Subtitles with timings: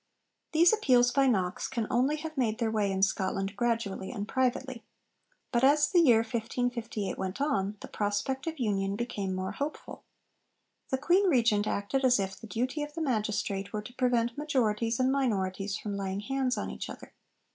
[0.51, 4.83] These appeals by Knox can only have made their way in Scotland gradually and privately.
[5.51, 10.03] But as the year 1558 went on, the prospect of union became more hopeful.
[10.89, 14.99] The Queen Regent acted as if 'the duty of the Magistrate' were to prevent majorities
[14.99, 17.13] and minorities from laying hands on each other.